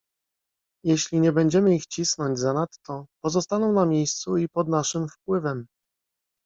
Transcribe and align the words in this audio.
"Jeśli 0.85 1.19
nie 1.19 1.31
będziemy 1.31 1.75
ich 1.75 1.85
cisnąć 1.87 2.39
zanadto, 2.39 3.05
pozostaną 3.23 3.73
na 3.73 3.85
miejscu 3.85 4.37
i 4.37 4.49
pod 4.49 4.67
naszym 4.67 5.07
wpływem." 5.07 5.67